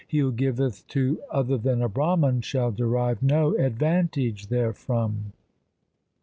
[0.07, 5.33] He who giveth to other than a Brahman shall derive no advantage therefrom.